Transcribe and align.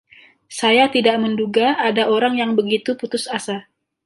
Saya 0.59 0.85
tidak 0.95 1.15
menduga 1.23 1.67
ada 1.89 2.03
orang 2.15 2.33
yang 2.41 2.51
begitu 2.59 2.89
putus 3.01 3.23
asa. 3.37 3.57